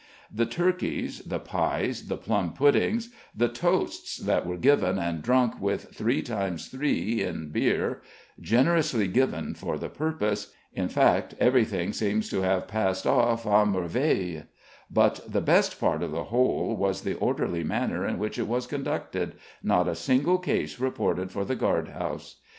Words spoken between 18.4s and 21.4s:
was conducted not a single case reported